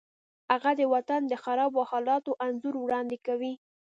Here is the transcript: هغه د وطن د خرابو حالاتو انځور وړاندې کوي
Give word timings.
هغه 0.51 0.71
د 0.79 0.81
وطن 0.93 1.21
د 1.27 1.33
خرابو 1.43 1.81
حالاتو 1.89 2.31
انځور 2.45 2.75
وړاندې 2.79 3.17
کوي 3.27 3.53